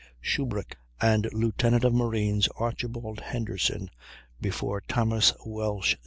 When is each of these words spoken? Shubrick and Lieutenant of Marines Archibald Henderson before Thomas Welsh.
Shubrick 0.19 0.77
and 0.99 1.31
Lieutenant 1.31 1.83
of 1.83 1.93
Marines 1.93 2.47
Archibald 2.55 3.19
Henderson 3.19 3.91
before 4.41 4.81
Thomas 4.81 5.31
Welsh. 5.45 5.95